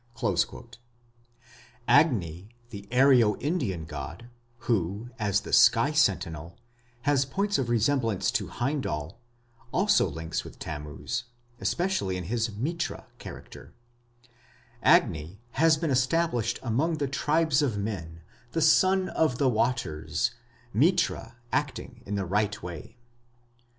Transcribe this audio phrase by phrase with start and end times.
[1.87, 4.31] Agni, the Aryo Indian god,
[4.61, 6.57] who, as the sky sentinel,
[7.03, 9.19] has points of resemblance to Heimdal,
[9.71, 11.25] also links with Tammuz,
[11.59, 13.75] especially in his Mitra character:
[14.81, 18.23] Agni has been established among the tribes of men,
[18.53, 20.31] the son of the waters,
[20.73, 22.97] Mitra acting in the right way.